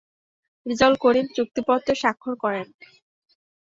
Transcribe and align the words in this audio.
রেজাউল 0.65 0.95
করিম 1.03 1.25
চুক্তিপত্রে 1.35 1.93
স্বাক্ষর 2.01 2.33
করেন। 2.43 2.67